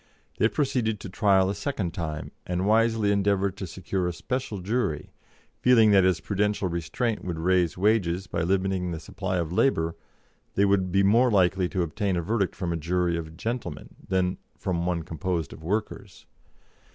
They 0.39 0.47
proceeded 0.47 0.99
to 1.01 1.09
trial 1.09 1.47
a 1.51 1.53
second 1.53 1.93
time, 1.93 2.31
and 2.47 2.65
wisely 2.65 3.11
endeavoured 3.11 3.55
to 3.57 3.67
secure 3.67 4.07
a 4.07 4.13
special 4.13 4.57
jury, 4.57 5.11
feeling 5.59 5.91
that 5.91 6.03
as 6.03 6.19
prudential 6.21 6.67
restraint 6.69 7.23
would 7.23 7.37
raise 7.37 7.77
wages 7.77 8.25
by 8.25 8.41
limiting 8.41 8.89
the 8.89 8.99
supply 8.99 9.37
of 9.37 9.51
labour, 9.53 9.95
they 10.55 10.65
would 10.65 10.91
be 10.91 11.03
more 11.03 11.29
likely 11.29 11.69
to 11.69 11.83
obtain 11.83 12.15
a 12.17 12.21
verdict 12.23 12.55
from 12.55 12.73
a 12.73 12.77
jury 12.77 13.15
of 13.15 13.37
"gentlemen" 13.37 13.89
than 14.07 14.39
from 14.57 14.87
one 14.87 15.03
composed 15.03 15.53
of 15.53 15.61
workers. 15.61 16.25